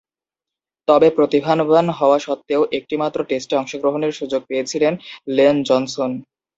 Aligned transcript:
তবে, 0.87 1.07
প্রতিভাবান 1.09 1.87
হওয়া 1.99 2.17
সত্ত্বেও 2.19 2.61
একটিমাত্র 2.71 3.19
টেস্টে 3.23 3.55
অংশগ্রহণের 3.57 4.13
সুযোগ 4.19 4.41
পেয়েছিলেন 4.47 4.93
লেন 5.27 5.55
জনসন। 5.63 6.11